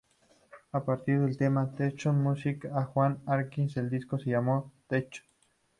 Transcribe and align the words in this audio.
A 0.73 0.79
partir 0.83 1.19
del 1.19 1.37
tema 1.37 1.69
"Techno 1.77 2.11
Music" 2.13 2.63
de 2.63 2.83
Juan 2.85 3.19
Atkins, 3.27 3.77
el 3.77 3.91
disco 3.91 4.17
se 4.17 4.31
llamó 4.31 4.71
"Techno! 4.87 5.21